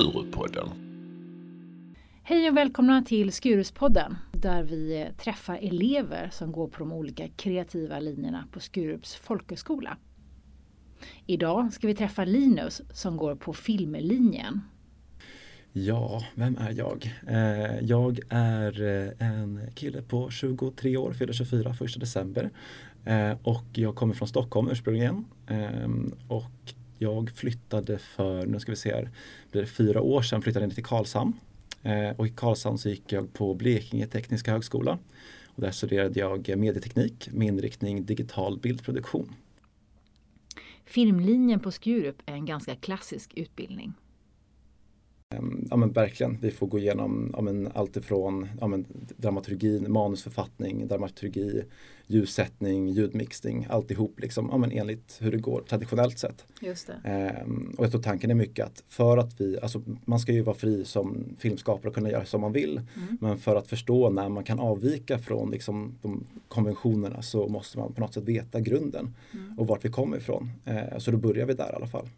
[0.00, 0.68] Skurupodden.
[2.22, 8.00] Hej och välkomna till Skuruspodden där vi träffar elever som går på de olika kreativa
[8.00, 9.96] linjerna på Skurups folkhögskola.
[11.26, 14.60] Idag ska vi träffa Linus som går på filmlinjen.
[15.72, 17.14] Ja, vem är jag?
[17.28, 22.50] Eh, jag är eh, en kille på 23 år, fyller 24 1 december.
[23.04, 25.24] Eh, och jag kommer från Stockholm ursprungligen.
[25.46, 29.10] Ehm, och jag flyttade för, nu ska vi se här,
[29.50, 31.32] blir det fyra år sedan flyttade jag till Karlshamn.
[31.82, 34.98] Eh, och i Karlshamn så gick jag på Blekinge Tekniska Högskola.
[35.46, 39.34] Och där studerade jag medieteknik med inriktning digital bildproduktion.
[40.84, 43.92] Filmlinjen på Skurup är en ganska klassisk utbildning.
[45.34, 49.92] Ehm, ja men verkligen, vi får gå igenom ja men, allt ifrån ja men, dramaturgin,
[49.92, 51.62] manusförfattning, dramaturgi,
[52.06, 56.44] ljussättning, ljudmixning, alltihop liksom, ja men, enligt hur det går traditionellt sett.
[56.60, 56.90] Just.
[57.04, 60.42] Ehm, och jag tror tanken är mycket att för att vi, alltså man ska ju
[60.42, 62.72] vara fri som filmskapare och kunna göra som man vill.
[62.72, 63.18] Mm.
[63.20, 67.92] Men för att förstå när man kan avvika från liksom, de konventionerna så måste man
[67.92, 69.58] på något sätt veta grunden mm.
[69.58, 70.50] och vart vi kommer ifrån.
[70.64, 72.08] Ehm, så då börjar vi där i alla fall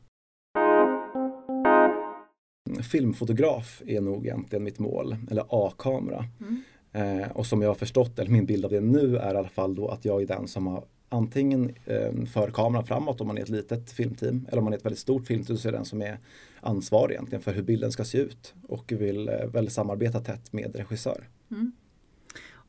[2.82, 6.24] filmfotograf är nog egentligen mitt mål, eller A-kamera.
[6.40, 6.62] Mm.
[6.92, 9.48] Eh, och som jag har förstått, eller min bild av det nu är i alla
[9.48, 13.38] fall då att jag är den som har antingen eh, för kameran framåt om man
[13.38, 15.84] är ett litet filmteam eller om man är ett väldigt stort filmteam så är den
[15.84, 16.18] som är
[16.60, 20.76] ansvarig egentligen för hur bilden ska se ut och vill eh, väl samarbeta tätt med
[20.76, 21.28] regissör.
[21.50, 21.72] Mm.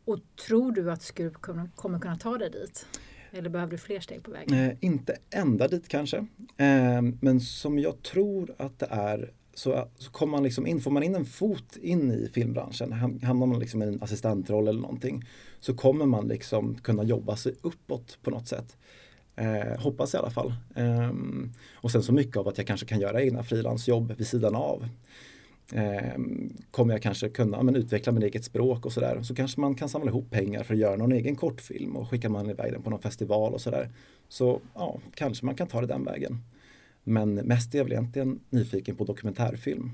[0.06, 2.86] Och tror du att Skurup kommer, kommer kunna ta dig dit?
[3.32, 4.70] Eller behöver du fler steg på vägen?
[4.70, 6.18] Eh, inte ända dit kanske.
[6.58, 10.92] Eh, men som jag tror att det är så, så kommer man liksom in, får
[10.92, 12.92] man in en fot in i filmbranschen,
[13.24, 15.24] hamnar man liksom i en assistentroll eller någonting,
[15.60, 18.78] så kommer man liksom kunna jobba sig uppåt på något sätt.
[19.36, 20.54] Eh, hoppas i alla fall.
[20.76, 21.12] Eh,
[21.74, 24.88] och sen så mycket av att jag kanske kan göra egna frilansjobb vid sidan av.
[25.72, 26.20] Eh,
[26.72, 29.22] kommer jag kanske kunna men, utveckla mitt eget språk och sådär.
[29.22, 32.30] Så kanske man kan samla ihop pengar för att göra någon egen kortfilm och skickar
[32.30, 33.90] man iväg den på någon festival och sådär.
[34.30, 36.38] Så ja, kanske man kan ta det den vägen.
[37.04, 39.92] Men mest är jag väl egentligen nyfiken på dokumentärfilm.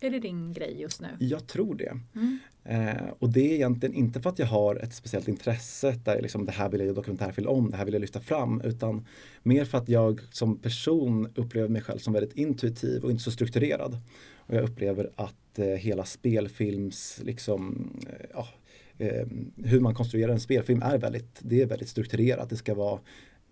[0.00, 1.08] Är det din grej just nu?
[1.18, 1.98] Jag tror det.
[2.14, 2.38] Mm.
[2.64, 6.46] Eh, och det är egentligen inte för att jag har ett speciellt intresse där liksom,
[6.46, 9.06] det här vill jag göra dokumentärfilm om, det här vill jag lyfta fram, utan
[9.42, 13.30] mer för att jag som person upplever mig själv som väldigt intuitiv och inte så
[13.30, 13.98] strukturerad.
[14.36, 17.90] Och jag upplever att eh, hela spelfilms, liksom,
[18.34, 19.26] eh, eh,
[19.64, 22.50] hur man konstruerar en spelfilm är väldigt, det är väldigt strukturerat.
[22.50, 23.00] Det ska vara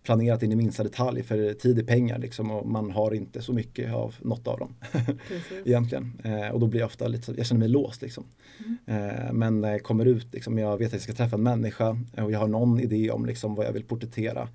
[0.02, 3.52] planerat in i minsta detalj för tid är pengar liksom och man har inte så
[3.52, 4.74] mycket av något av dem.
[5.64, 6.20] Egentligen.
[6.24, 8.24] Eh, och då blir jag ofta lite, jag känner mig låst liksom.
[8.58, 9.10] Mm.
[9.10, 11.98] Eh, men när jag kommer ut, liksom, jag vet att jag ska träffa en människa
[12.16, 14.48] och jag har någon idé om liksom, vad jag vill porträttera.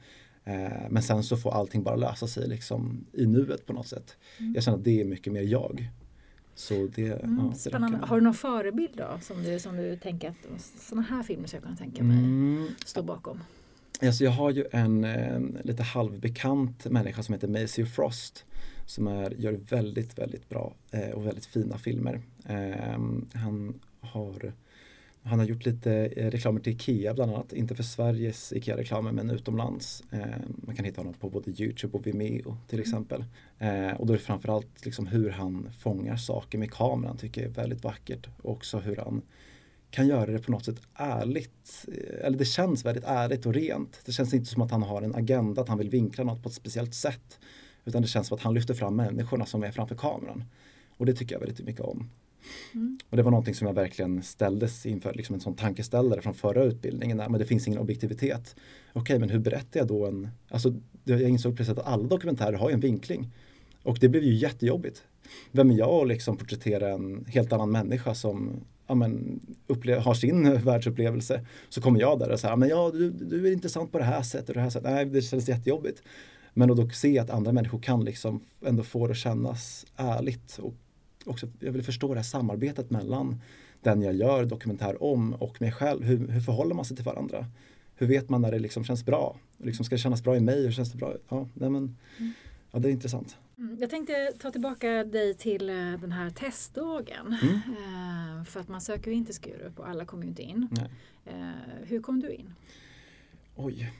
[0.44, 4.18] Eh, men sen så får allting bara lösa sig liksom, i nuet på något sätt.
[4.40, 4.53] Mm.
[4.53, 5.90] Jag känner att det är mycket mer jag.
[6.56, 7.97] Så det, mm, ja, Spännande.
[7.97, 11.58] Har du någon förebild då som du, som du tänker att sådana här filmer ska
[11.58, 12.68] jag kunna tänka mig mm.
[12.85, 13.40] stå bakom?
[14.02, 18.46] Alltså jag har ju en, en lite halvbekant människa som heter Maceo Frost
[18.88, 22.22] som är, gör väldigt, väldigt bra eh, och väldigt fina filmer.
[22.46, 23.00] Eh,
[23.34, 24.53] han, har,
[25.24, 29.30] han har gjort lite eh, reklamer till IKEA bland annat, inte för Sveriges IKEA-reklamer men
[29.30, 30.03] utomlands.
[30.12, 32.81] Ehm, man kan hitta honom på både Youtube och Vimeo till mm.
[32.81, 33.25] exempel.
[33.59, 33.96] Mm.
[33.96, 37.53] och då är det framförallt liksom hur han fångar saker med kameran tycker jag är
[37.53, 38.28] väldigt vackert.
[38.41, 39.22] Och också hur han
[39.90, 41.86] kan göra det på något sätt ärligt.
[42.22, 44.02] Eller det känns väldigt ärligt och rent.
[44.06, 46.50] Det känns inte som att han har en agenda, att han vill vinkla något på
[46.50, 47.40] ett speciellt sätt.
[47.86, 50.44] Utan det känns som att han lyfter fram människorna som är framför kameran.
[50.97, 52.09] Och det tycker jag väldigt mycket om.
[52.74, 52.97] Mm.
[53.09, 56.64] Och det var någonting som jag verkligen ställdes inför, liksom en sån tankeställare från förra
[56.64, 57.18] utbildningen.
[57.18, 58.56] Men det finns ingen objektivitet.
[58.94, 60.30] Okej, men hur berättar jag då en...
[60.50, 63.31] Alltså, jag insåg plötsligt att alla dokumentärer har en vinkling.
[63.84, 65.03] Och det blev ju jättejobbigt.
[65.52, 70.14] Vem är jag att liksom porträttera en helt annan människa som ja, men, upple- har
[70.14, 73.97] sin världsupplevelse så kommer jag där och säger men ja, du, du är intressant på
[73.97, 74.91] det här sättet och det här sättet.
[74.91, 76.02] Nej, det känns jättejobbigt.
[76.53, 80.59] Men att då se att andra människor kan liksom ändå få det att kännas ärligt
[80.61, 80.73] och
[81.26, 83.41] också, jag vill förstå det här samarbetet mellan
[83.82, 86.03] den jag gör dokumentär om och mig själv.
[86.03, 87.46] Hur, hur förhåller man sig till varandra?
[87.96, 89.38] Hur vet man när det liksom känns bra?
[89.58, 90.64] Liksom, ska det kännas bra i mig?
[90.64, 91.14] Hur känns det bra?
[91.29, 92.34] Ja, nej men, mm.
[92.72, 93.38] ja det är intressant.
[93.58, 97.38] Mm, jag tänkte ta tillbaka dig till eh, den här testdagen.
[97.41, 98.36] Mm.
[98.47, 100.70] Eh, för att man söker ju inte Skurup och alla kommer ju inte in.
[101.26, 101.35] Eh,
[101.84, 102.53] hur kom du in?
[103.59, 103.91] Oj.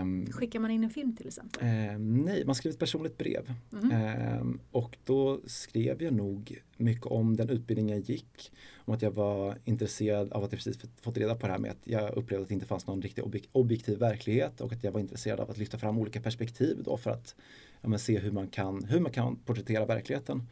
[0.00, 1.62] Um, Skickar man in en film till exempel?
[1.94, 3.54] Um, nej, man skrev ett personligt brev.
[3.72, 4.40] Mm.
[4.40, 8.52] Um, och då skrev jag nog mycket om den utbildning jag gick.
[8.76, 11.70] Om att jag var intresserad av att jag precis fått reda på det här med
[11.70, 14.92] att jag upplevde att det inte fanns någon riktig objek objektiv verklighet och att jag
[14.92, 17.34] var intresserad av att lyfta fram olika perspektiv då för att
[17.80, 20.42] ja, se hur man kan, hur man kan porträttera verkligheten.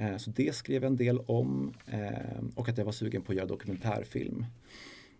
[0.00, 3.32] Eh, så det skrev jag en del om eh, och att jag var sugen på
[3.32, 4.46] att göra dokumentärfilm.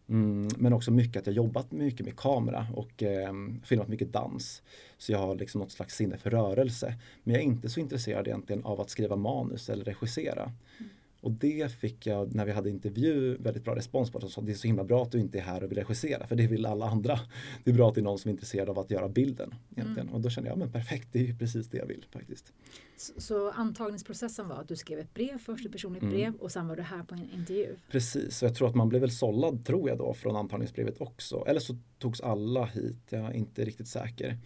[0.08, 3.32] Mm, men också mycket att jag jobbat mycket med kamera och eh,
[3.64, 4.62] filmat mycket dans.
[4.98, 6.94] Så jag har liksom något slags sinne för rörelse.
[7.24, 10.42] Men jag är inte så intresserad egentligen av att skriva manus eller regissera.
[10.42, 10.90] Mm.
[11.20, 14.18] Och det fick jag när vi hade intervju väldigt bra respons på.
[14.18, 16.26] De sa det är så himla bra att du inte är här och vill regissera
[16.26, 17.20] för det vill alla andra.
[17.64, 19.54] Det är bra att det är någon som är intresserad av att göra bilden.
[19.70, 20.08] Egentligen.
[20.08, 20.14] Mm.
[20.14, 22.52] Och då kände jag, men perfekt, det är ju precis det jag vill faktiskt.
[22.96, 26.14] Så, så antagningsprocessen var att du skrev ett brev först, ett personligt mm.
[26.14, 27.76] brev och sen var du här på en intervju?
[27.90, 31.44] Precis, och jag tror att man blev väl sållad tror jag då från antagningsbrevet också.
[31.46, 34.38] Eller så togs alla hit, jag är inte riktigt säker.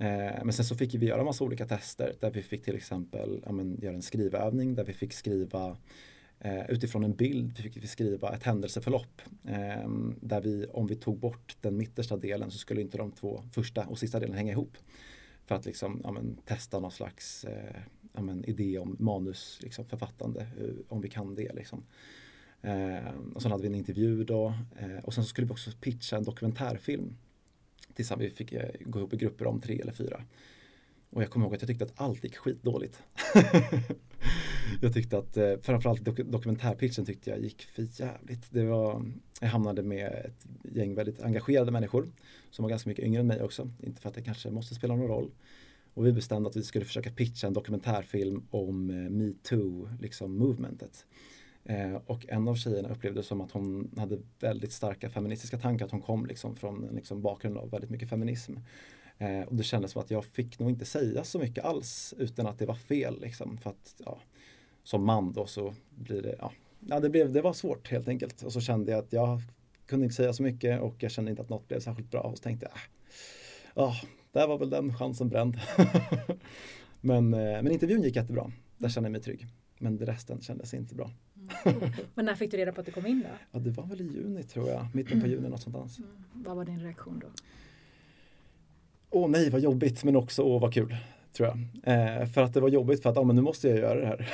[0.00, 3.42] Eh, men sen så fick vi göra massa olika tester där vi fick till exempel
[3.46, 5.76] ja, men, göra en skrivövning där vi fick skriva
[6.44, 9.88] eh, utifrån en bild fick vi skriva ett händelseförlopp eh,
[10.20, 13.86] där vi, om vi tog bort den mittersta delen så skulle inte de två första
[13.86, 14.76] och sista delen hänga ihop.
[15.46, 17.80] För att liksom, ja, men, testa någon slags eh,
[18.12, 21.52] ja, men, idé om manusförfattande, liksom, eh, om vi kan det.
[21.52, 21.84] Liksom.
[22.62, 25.70] Eh, och sen hade vi en intervju då eh, och sen så skulle vi också
[25.80, 27.16] pitcha en dokumentärfilm.
[27.94, 30.24] Tills vi fick eh, gå ihop i grupper om tre eller fyra.
[31.10, 33.02] Och jag kommer ihåg att jag tyckte att allt gick skitdåligt.
[34.80, 38.50] jag tyckte att eh, framförallt dok dokumentärpitchen tyckte jag gick för jävligt.
[38.50, 39.04] Det var,
[39.40, 42.08] jag hamnade med ett gäng väldigt engagerade människor
[42.50, 43.70] som var ganska mycket yngre än mig också.
[43.82, 45.30] Inte för att det kanske måste spela någon roll.
[45.94, 51.06] Och vi bestämde att vi skulle försöka pitcha en dokumentärfilm om eh, metoo, liksom movementet.
[51.64, 55.90] Eh, och en av tjejerna upplevde som att hon hade väldigt starka feministiska tankar, att
[55.90, 58.56] hon kom liksom från en liksom bakgrund av väldigt mycket feminism.
[59.18, 62.46] Eh, och det kändes som att jag fick nog inte säga så mycket alls utan
[62.46, 63.20] att det var fel.
[63.20, 64.20] Liksom, för att ja,
[64.84, 68.42] som man då så blir det, ja, ja det, blev, det var svårt helt enkelt.
[68.42, 69.40] Och så kände jag att jag
[69.86, 72.20] kunde inte säga så mycket och jag kände inte att något blev särskilt bra.
[72.20, 72.80] Och så tänkte jag, äh,
[73.74, 73.94] ja,
[74.32, 75.60] där var väl den chansen bränd.
[77.00, 78.52] men, eh, men intervjun gick jättebra.
[78.78, 79.46] Där kände jag mig trygg.
[79.78, 81.10] Men resten kändes inte bra.
[81.64, 81.80] Mm.
[82.14, 83.28] Men när fick du reda på att du kom in då?
[83.52, 84.86] Ja, det var väl i juni tror jag.
[84.94, 85.98] Mitten på juni något sånt.
[85.98, 86.10] Mm.
[86.32, 87.26] Vad var din reaktion då?
[89.14, 90.96] åh nej vad jobbigt men också åh vad kul.
[91.36, 91.58] Tror jag.
[91.94, 94.06] Eh, för att det var jobbigt för att, ja men nu måste jag göra det
[94.06, 94.16] här.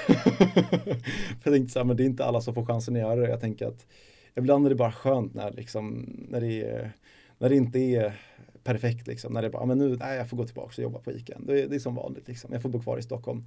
[1.40, 3.20] för jag tänkte så här, men det är inte alla som får chansen att göra
[3.20, 3.28] det.
[3.28, 3.86] Jag tänker att
[4.34, 6.92] ibland är det bara skönt när, liksom, när, det, är,
[7.38, 8.20] när det inte är
[8.64, 9.06] perfekt.
[9.06, 9.32] Liksom.
[9.32, 11.38] När det är bara, men nu, nej jag får gå tillbaka och jobba på ICA.
[11.38, 12.28] Det är, det är som vanligt.
[12.28, 12.52] Liksom.
[12.52, 13.44] Jag får bo kvar i Stockholm.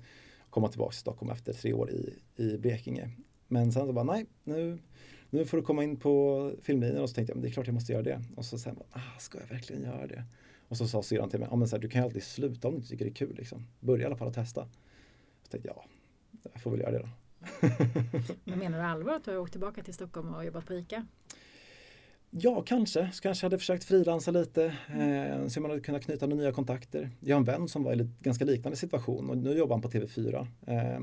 [0.49, 3.09] Komma tillbaka till Stockholm efter tre år i, i Blekinge.
[3.47, 4.77] Men sen så bara, nej, nu,
[5.29, 7.01] nu får du komma in på filmlinjen.
[7.01, 8.21] Och så tänkte jag, men det är klart jag måste göra det.
[8.35, 10.23] Och så sen, ah, ska jag verkligen göra det?
[10.73, 12.67] Och så sa syrran till mig, ah, men så här, du kan ju alltid sluta
[12.67, 13.35] om du inte tycker det är kul.
[13.35, 13.67] Liksom.
[13.79, 14.67] Börja i alla fall att testa.
[15.43, 15.85] Så tänkte jag, ja,
[16.53, 17.09] jag får väl göra det då.
[18.43, 21.05] men menar du allvar att du har åkt tillbaka till Stockholm och jobbat på ICA?
[22.29, 23.09] Ja, kanske.
[23.13, 24.65] Så kanske hade försökt frilansa lite.
[24.87, 27.09] Eh, så man hade kunnat knyta nya kontakter.
[27.19, 29.81] Jag har en vän som var i en ganska liknande situation och nu jobbar han
[29.81, 30.47] på TV4.
[30.67, 30.99] Eh,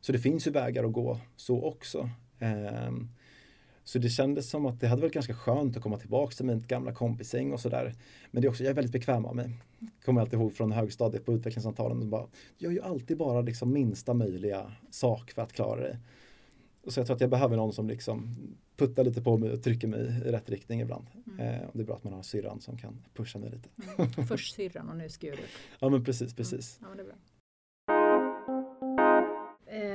[0.00, 2.10] så det finns ju vägar att gå så också.
[2.38, 2.90] Eh,
[3.90, 6.66] så det kändes som att det hade varit ganska skönt att komma tillbaka till mitt
[6.66, 7.94] gamla kompisgäng och sådär.
[8.30, 9.50] Men det är också, jag är väldigt bekväm av mig.
[10.04, 12.10] Kommer alltid ihåg från högstadiet på utvecklingssamtalen.
[12.10, 12.26] Bara,
[12.58, 15.98] jag gör ju alltid bara liksom minsta möjliga sak för att klara det.
[16.88, 18.36] Så jag tror att jag behöver någon som liksom
[18.76, 21.06] puttar lite på mig och trycker mig i rätt riktning ibland.
[21.26, 21.40] Mm.
[21.40, 23.68] Eh, och det är bra att man har syrran som kan pusha mig lite.
[23.98, 24.26] Mm.
[24.26, 25.40] Först syrran och nu Skurup.
[25.78, 26.78] ja men precis, precis.
[26.80, 26.98] Mm.
[26.98, 27.04] Ja,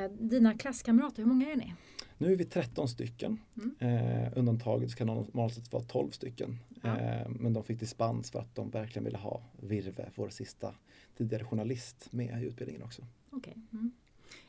[0.05, 1.73] eh, dina klasskamrater, hur många är ni?
[2.17, 3.39] Nu är vi 13 stycken.
[3.57, 3.75] Mm.
[3.79, 6.57] Eh, undantaget ska normalt sett vara 12 stycken.
[6.83, 6.97] Ja.
[6.97, 10.75] Eh, men de fick dispens för att de verkligen ville ha Virve, vår sista
[11.17, 13.01] tidigare journalist, med i utbildningen också.
[13.31, 13.53] Okay.
[13.73, 13.91] Mm.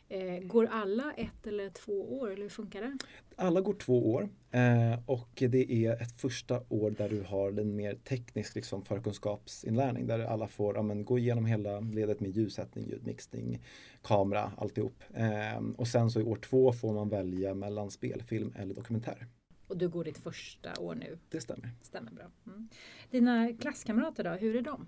[0.09, 2.99] Eh, går alla ett eller två år eller hur funkar det?
[3.37, 7.76] Alla går två år eh, och det är ett första år där du har en
[7.76, 12.88] mer teknisk liksom, förkunskapsinlärning där alla får ja, men, gå igenom hela ledet med ljussättning,
[12.88, 13.62] ljudmixning,
[14.02, 15.02] kamera, alltihop.
[15.14, 19.26] Eh, och sen så i år två får man välja mellan spelfilm eller dokumentär.
[19.66, 21.18] Och du går ditt första år nu?
[21.28, 21.71] Det stämmer.
[21.83, 22.25] Stämmer bra.
[22.47, 22.68] Mm.
[23.11, 24.87] Dina klasskamrater då, hur är de?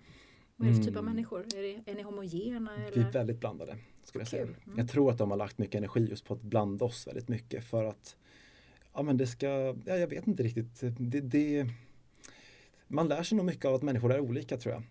[0.56, 1.14] Vad är det för typ av mm.
[1.14, 1.40] människor?
[1.40, 2.76] Är, det, är ni homogena?
[2.76, 2.92] Eller?
[2.92, 3.76] Vi är väldigt blandade.
[4.08, 4.42] Skulle jag, säga.
[4.42, 4.56] Mm.
[4.76, 7.64] jag tror att de har lagt mycket energi just på att blanda oss väldigt mycket
[7.64, 8.16] för att
[8.94, 9.46] ja men det ska,
[9.84, 10.80] ja, jag vet inte riktigt.
[10.98, 11.66] Det, det,
[12.86, 14.82] man lär sig nog mycket av att människor är olika tror jag.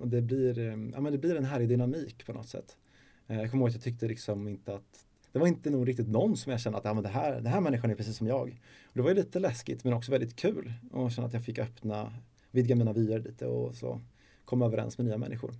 [0.00, 0.58] Och det, blir,
[0.94, 2.76] ja, men det blir en härlig dynamik på något sätt.
[3.26, 6.08] Ehm, jag kommer ihåg att jag tyckte liksom inte att det var inte nog riktigt
[6.08, 8.26] någon som jag kände att ja, men det här, den här människan är precis som
[8.26, 8.60] jag.
[8.84, 11.58] Och det var ju lite läskigt men också väldigt kul att känna att jag fick
[11.58, 12.14] öppna,
[12.50, 14.00] vidga mina vyer lite och så
[14.44, 15.54] komma överens med nya människor.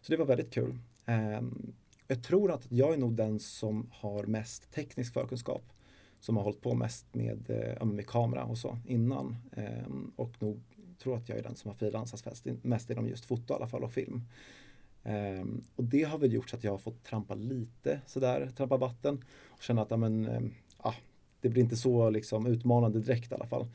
[0.00, 0.78] Så det var väldigt kul.
[1.06, 1.74] Um,
[2.06, 5.62] jag tror att jag är nog den som har mest teknisk förkunskap.
[6.20, 9.36] Som har hållit på mest med, eh, med kamera och så innan.
[9.52, 10.60] Ehm, och nog
[10.98, 13.84] tror att jag är den som har frilansat mest, inom just foto i alla fall
[13.84, 14.22] och film.
[15.06, 18.76] Um, och det har väl gjort så att jag har fått trampa lite sådär, trampa
[18.76, 20.94] vatten och känna att amen, um, ehm,
[21.40, 23.66] det blir inte så liksom, utmanande direkt i alla fall.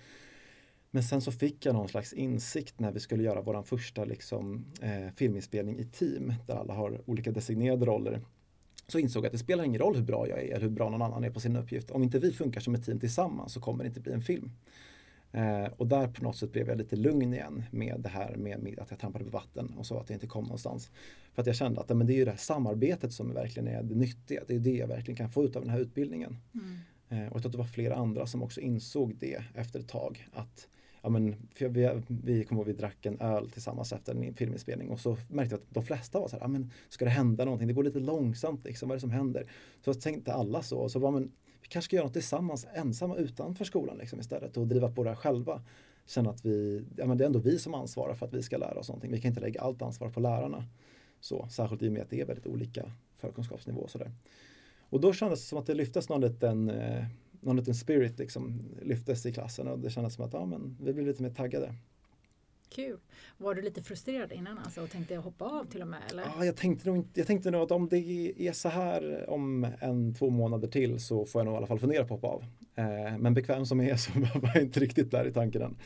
[0.91, 4.65] Men sen så fick jag någon slags insikt när vi skulle göra vår första liksom,
[4.81, 8.21] eh, filminspelning i team där alla har olika designerade roller.
[8.87, 10.89] Så insåg jag att det spelar ingen roll hur bra jag är eller hur bra
[10.89, 11.91] någon annan är på sin uppgift.
[11.91, 14.51] Om inte vi funkar som ett team tillsammans så kommer det inte bli en film.
[15.31, 18.63] Eh, och där på något sätt blev jag lite lugn igen med det här med,
[18.63, 20.91] med att jag trampade på vatten och så att jag inte kom någonstans.
[21.33, 23.83] För att jag kände att men det är ju det här samarbetet som verkligen är
[23.83, 24.43] det nyttiga.
[24.47, 26.37] Det är det jag verkligen kan få ut av den här utbildningen.
[26.53, 26.77] Mm.
[27.09, 29.87] Eh, och jag tror att det var flera andra som också insåg det efter ett
[29.87, 30.27] tag.
[30.31, 30.67] Att
[31.01, 34.99] ja, men, vi, vi kommer ihåg vi drack en öl tillsammans efter en filminspelning och
[34.99, 37.67] så märkte jag att de flesta var så här, ja, men, ska det hända någonting?
[37.67, 39.51] Det går lite långsamt, liksom, vad är det som händer?
[39.85, 43.15] Så tänkte alla så, och så var men, vi kanske ska göra något tillsammans ensamma
[43.15, 45.61] utanför skolan liksom, istället och driva på det här själva.
[46.05, 48.57] Känna att vi, ja, men det är ändå vi som ansvarar för att vi ska
[48.57, 49.11] lära oss någonting.
[49.11, 50.65] Vi kan inte lägga allt ansvar på lärarna.
[51.19, 53.81] Så, särskilt i och med att det är väldigt olika förkunskapsnivå.
[53.81, 54.11] Och, så där.
[54.81, 57.05] och då kändes det som att det lyftes någon liten eh,
[57.39, 60.93] någon liten spirit liksom lyftes i klassen och det kändes som att ja, men vi
[60.93, 61.73] blev lite mer taggade.
[62.69, 62.97] Kul.
[63.37, 65.99] Var du lite frustrerad innan alltså och tänkte hoppa av till och med?
[66.11, 66.23] Eller?
[66.23, 69.67] Ja, jag tänkte, nog inte, jag tänkte nog att om det är så här om
[69.79, 72.27] en två månader till så får jag nog i alla fall fundera på att hoppa
[72.27, 72.45] av.
[72.75, 75.77] Eh, men bekväm som jag är så var jag inte riktigt där i tanken än.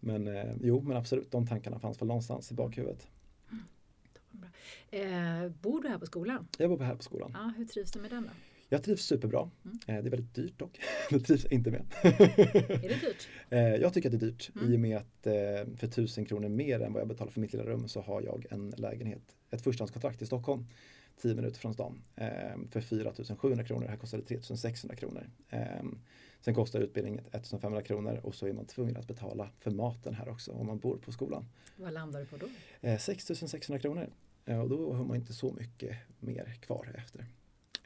[0.00, 3.06] Men eh, jo, men absolut, de tankarna fanns väl någonstans i bakhuvudet.
[3.50, 5.44] Mm.
[5.44, 6.48] Eh, bor du här på skolan?
[6.58, 7.30] Jag bor här på skolan.
[7.34, 8.30] Ja, hur trivs du med den då?
[8.74, 9.50] Jag trivs superbra.
[9.64, 9.78] Mm.
[9.86, 10.80] Eh, det är väldigt dyrt dock.
[11.10, 11.82] det trivs jag inte med.
[12.02, 13.28] är det dyrt?
[13.50, 14.72] Eh, jag tycker att det är dyrt mm.
[14.72, 17.52] i och med att eh, för tusen kronor mer än vad jag betalar för mitt
[17.52, 20.66] lilla rum så har jag en lägenhet, ett förstahandskontrakt i Stockholm
[21.16, 22.02] 10 minuter från stan
[22.70, 23.86] för 4 700 kronor.
[23.86, 25.30] Här kostar det 3 600 kronor.
[26.40, 30.14] Sen kostar utbildningen 1 500 kronor och så är man tvungen att betala för maten
[30.14, 31.46] här också om man bor på skolan.
[31.76, 32.46] Vad landar du på då?
[32.98, 34.10] 6 600 kronor.
[34.44, 37.26] Och då har man inte så mycket mer kvar efter.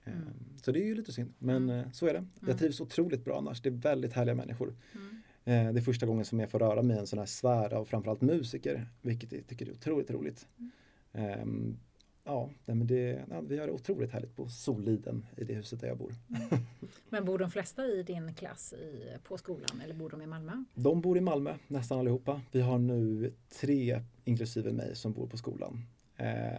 [0.09, 0.23] Mm.
[0.23, 1.79] Ehm, så det är ju lite synd, men mm.
[1.79, 2.25] Eh, så är det.
[2.41, 2.59] Jag mm.
[2.59, 3.63] trivs otroligt bra annars.
[3.63, 4.77] Det är väldigt härliga människor.
[4.95, 5.09] Mm.
[5.45, 7.75] Eh, det är första gången som jag får röra mig i en sån här sfär
[7.75, 10.47] av framförallt musiker, vilket jag tycker är otroligt roligt.
[10.59, 11.41] Mm.
[11.43, 11.79] Um,
[12.25, 15.89] ja, men det, ja, vi har det otroligt härligt på Soliden i det huset där
[15.89, 16.15] jag bor.
[17.09, 20.65] Men bor de flesta i din klass i, på skolan eller bor de i Malmö?
[20.75, 22.43] De bor i Malmö, nästan allihopa.
[22.53, 25.85] Vi har nu tre, inklusive mig, som bor på skolan.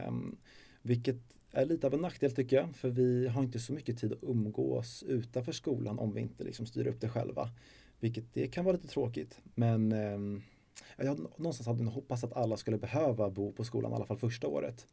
[0.08, 0.38] Um,
[0.82, 4.14] vilket är lite av en nackdel tycker jag, för vi har inte så mycket tid
[4.14, 7.50] att umgås utanför skolan om vi inte liksom styr upp det själva.
[8.00, 10.42] Vilket det kan vara lite tråkigt, men eh,
[10.98, 14.18] jag någonstans hade nog hoppats att alla skulle behöva bo på skolan i alla fall
[14.18, 14.88] första året.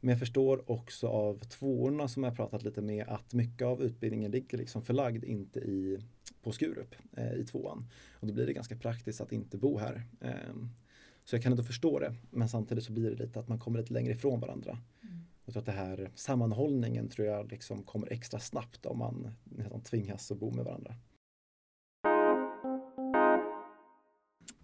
[0.00, 4.30] Men jag förstår också av tvåorna som jag pratat lite med att mycket av utbildningen
[4.30, 5.98] ligger liksom förlagd inte i,
[6.42, 7.84] på Skurup eh, i tvåan.
[8.12, 10.02] Och då blir det ganska praktiskt att inte bo här.
[10.20, 10.54] Eh,
[11.24, 13.78] så jag kan ändå förstå det, men samtidigt så blir det lite att man kommer
[13.78, 14.78] lite längre ifrån varandra.
[15.02, 15.24] Mm.
[15.44, 19.82] Jag tror att det här sammanhållningen tror jag liksom kommer extra snabbt om man nästan
[19.82, 20.94] tvingas att bo med varandra.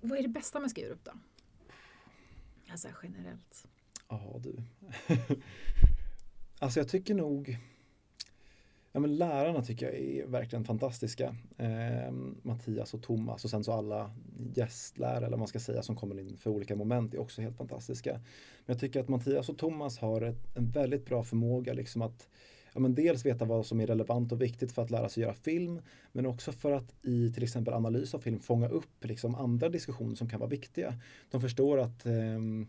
[0.00, 1.12] Vad är det bästa med Skurup då?
[2.70, 3.66] Alltså generellt.
[4.08, 4.62] Ja du.
[6.58, 7.58] alltså jag tycker nog
[8.92, 11.36] Ja, men lärarna tycker jag är verkligen fantastiska.
[11.56, 14.10] Eh, Mattias och Thomas och sen så alla
[14.54, 17.56] gästlärare eller vad man ska säga som kommer in för olika moment är också helt
[17.56, 18.12] fantastiska.
[18.12, 22.28] Men jag tycker att Mattias och Thomas har ett, en väldigt bra förmåga liksom att
[22.74, 25.34] ja, men dels veta vad som är relevant och viktigt för att lära sig göra
[25.34, 25.82] film
[26.12, 30.14] men också för att i till exempel analys av film fånga upp liksom andra diskussioner
[30.14, 30.94] som kan vara viktiga.
[31.30, 32.68] De förstår att ehm,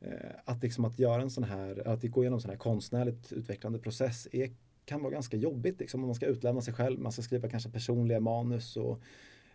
[0.00, 3.32] eh, att, liksom att göra en sån här, att gå igenom en sån här konstnärligt
[3.32, 4.50] utvecklande process är
[4.84, 7.70] kan vara ganska jobbigt liksom, om man ska utlämna sig själv, man ska skriva kanske
[7.70, 9.00] personliga manus och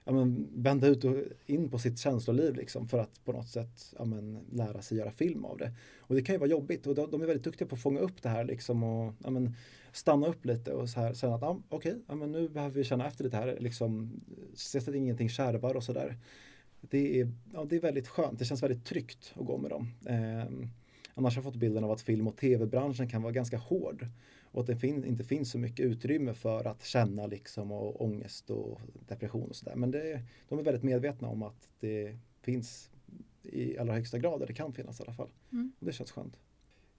[0.03, 3.93] ja, men, vända ut och in på sitt känsloliv liksom, för att på något sätt
[3.97, 5.71] ja, men, lära sig göra film av det.
[5.99, 7.99] Och det kan ju vara jobbigt och de, de är väldigt duktiga på att fånga
[7.99, 9.55] upp det här liksom, och ja, men,
[9.91, 12.83] stanna upp lite och så här, säga att ja, okej, okay, ja, nu behöver vi
[12.83, 14.21] känna efter lite här, liksom,
[14.53, 16.17] se att ingenting kärvar och sådär.
[16.81, 19.87] Det är, ja, det är väldigt skönt, det känns väldigt tryggt att gå med dem.
[20.05, 20.67] Eh,
[21.13, 24.05] annars har jag fått bilden av att film och tv-branschen kan vara ganska hård
[24.51, 28.49] och att det fin inte finns så mycket utrymme för att känna liksom och ångest
[28.49, 29.75] och depression och sådär.
[29.75, 32.89] Men det, de är väldigt medvetna om att det finns
[33.43, 35.29] i allra högsta grad, det kan finnas i alla fall.
[35.51, 35.71] Mm.
[35.79, 36.37] Och det känns skönt.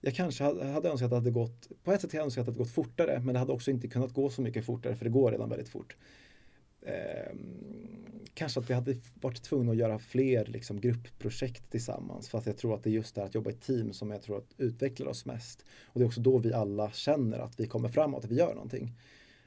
[0.00, 2.54] Jag kanske hade önskat att det hade gått, på ett sätt hade jag önskat att
[2.54, 5.10] det gått fortare, men det hade också inte kunnat gå så mycket fortare, för det
[5.10, 5.96] går redan väldigt fort
[6.82, 7.34] eh,
[8.40, 12.28] kanske att vi hade varit tvungna att göra fler liksom, gruppprojekt tillsammans.
[12.28, 14.10] För att jag tror att det är just det här att jobba i team som
[14.10, 15.64] jag tror att utvecklar oss mest.
[15.86, 18.54] Och det är också då vi alla känner att vi kommer framåt, att vi gör
[18.54, 18.92] någonting.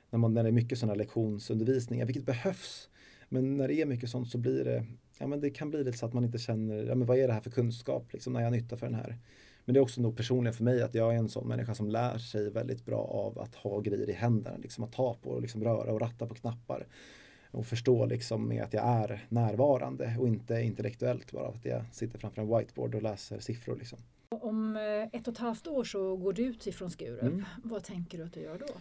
[0.09, 2.89] När, man, när det är mycket sådana lektionsundervisningar, vilket behövs.
[3.29, 4.85] Men när det är mycket sånt så blir det,
[5.19, 7.27] ja men det kan bli lite så att man inte känner, ja men vad är
[7.27, 9.17] det här för kunskap liksom när jag har nytta för den här.
[9.65, 11.89] Men det är också nog personligen för mig att jag är en sån människa som
[11.89, 15.41] lär sig väldigt bra av att ha grejer i händerna, liksom att ta på och
[15.41, 16.87] liksom röra och ratta på knappar.
[17.53, 22.19] Och förstå liksom med att jag är närvarande och inte intellektuellt bara att jag sitter
[22.19, 23.75] framför en whiteboard och läser siffror.
[23.75, 23.99] Liksom.
[24.29, 27.21] Om eh, ett och ett halvt år så går du ut ifrån Skurup.
[27.21, 27.45] Mm.
[27.63, 28.73] Vad tänker du att du gör då?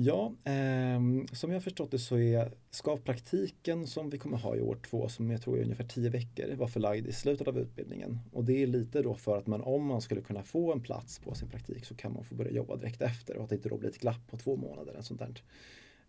[0.00, 1.00] Ja, eh,
[1.32, 5.08] som jag förstått det så är, ska praktiken som vi kommer ha i år två,
[5.08, 8.18] som jag tror är ungefär tio veckor, vara förlagd i slutet av utbildningen.
[8.32, 11.18] Och det är lite då för att man om man skulle kunna få en plats
[11.18, 13.68] på sin praktik så kan man få börja jobba direkt efter och att det inte
[13.68, 14.92] då blir ett glapp på två månader.
[14.92, 15.42] eller sånt där.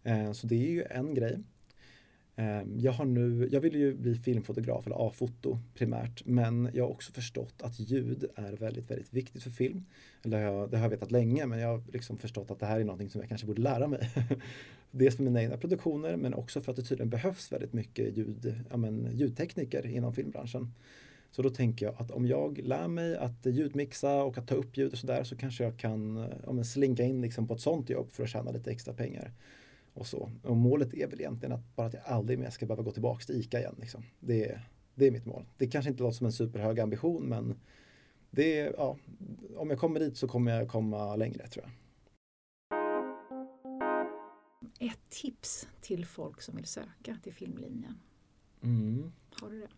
[0.03, 1.39] Eh, så det är ju en grej.
[2.39, 6.91] Ehm, jag, har nu, jag vill ju bli filmfotograf eller A-foto primärt men jag har
[6.91, 9.85] också förstått att ljud är väldigt, väldigt viktigt för film.
[10.23, 12.79] Eller jag, det har jag vetat länge men jag har liksom förstått att det här
[12.79, 14.09] är någonting som jag kanske borde lära mig.
[14.91, 18.55] Dels för mina egna produktioner men också för att det tydligen behövs väldigt mycket ljud,
[18.69, 20.73] ja, men, ljudtekniker inom filmbranschen.
[21.31, 24.77] Så då tänker jag att om jag lär mig att ljudmixa och att ta upp
[24.77, 27.89] ljud och sådär så kanske jag kan ja, men, slinka in liksom på ett sånt
[27.89, 29.31] jobb för att tjäna lite extra pengar
[29.99, 30.31] och så.
[30.43, 33.25] Och målet är väl egentligen att bara att jag aldrig mer ska behöva gå tillbaka
[33.25, 33.75] till ICA igen.
[33.77, 34.03] Liksom.
[34.19, 35.45] Det, är, det är mitt mål.
[35.57, 37.55] Det kanske inte låter som en superhög ambition men
[38.31, 38.97] det är, ja,
[39.55, 41.73] om jag kommer dit så kommer jag komma längre tror jag.
[44.79, 47.99] Ett tips till folk som vill söka till filmlinjen?
[48.61, 49.11] Mm.
[49.31, 49.69] Har du det?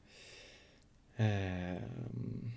[1.17, 2.51] Um,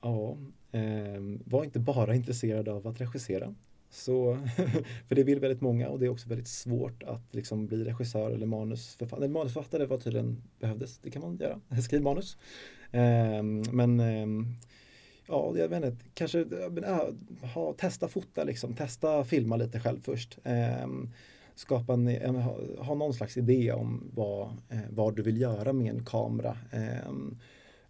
[0.00, 0.38] ja,
[0.72, 3.54] um, var inte bara intresserad av att regissera.
[3.90, 4.38] Så,
[5.08, 8.30] för det vill väldigt många och det är också väldigt svårt att liksom bli regissör
[8.30, 9.28] eller manusförfattare.
[9.28, 12.36] Manusförfattare var tydligen behövdes, det kan man göra, skriv manus.
[12.92, 14.56] Um, men um,
[15.28, 16.98] ja, jag vet inte, kanske äh,
[17.54, 20.38] ha, testa fota liksom, testa filma lite själv först.
[20.84, 21.10] Um,
[21.54, 25.94] skapa en, ha, ha någon slags idé om vad, eh, vad du vill göra med
[25.94, 26.58] en kamera.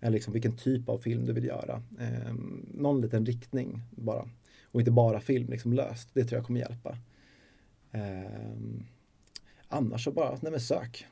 [0.00, 1.82] eller liksom vilken typ av film du vill göra.
[2.74, 4.28] någon liten riktning bara
[4.76, 6.10] och inte bara film liksom löst.
[6.14, 6.98] Det tror jag kommer hjälpa.
[7.92, 8.60] Eh,
[9.68, 11.06] annars så bara, nej men sök.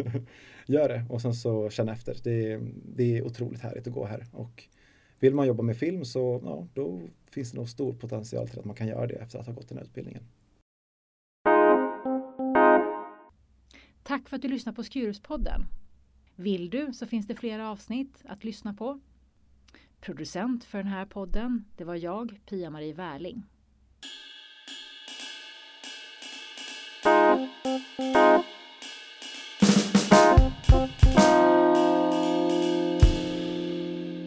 [0.66, 2.16] Gör det och sen så känn efter.
[2.22, 2.60] Det,
[2.96, 4.64] det är otroligt härligt att gå här och
[5.18, 8.64] vill man jobba med film så ja, då finns det nog stor potential till att
[8.64, 10.22] man kan göra det efter att ha gått den här utbildningen.
[14.02, 15.64] Tack för att du lyssnar på Skuruspodden.
[16.36, 19.00] Vill du så finns det flera avsnitt att lyssna på
[20.04, 23.42] Producent för den här podden, det var jag, Pia-Marie Wärling.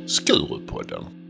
[0.08, 1.27] Skurupodden